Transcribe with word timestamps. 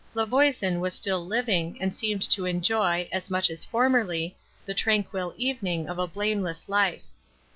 La 0.15 0.25
Voisin 0.25 0.79
was 0.79 0.95
still 0.95 1.23
living, 1.23 1.77
and 1.79 1.95
seemed 1.95 2.27
to 2.27 2.45
enjoy, 2.47 3.07
as 3.11 3.29
much 3.29 3.51
as 3.51 3.63
formerly, 3.63 4.35
the 4.65 4.73
tranquil 4.73 5.31
evening 5.37 5.87
of 5.87 5.99
a 5.99 6.07
blameless 6.07 6.67
life. 6.67 7.03